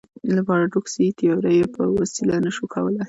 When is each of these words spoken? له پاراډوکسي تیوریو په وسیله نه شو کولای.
له 0.35 0.41
پاراډوکسي 0.47 1.05
تیوریو 1.19 1.73
په 1.75 1.83
وسیله 1.99 2.35
نه 2.45 2.51
شو 2.55 2.65
کولای. 2.73 2.99